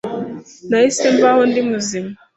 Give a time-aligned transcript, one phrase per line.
[0.69, 2.09] Nahise mva aho ndi muzima.